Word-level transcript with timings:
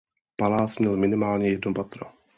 Palác 0.37 0.79
měl 0.79 0.97
minimálně 0.97 1.49
jedno 1.49 1.73
patro. 1.73 2.05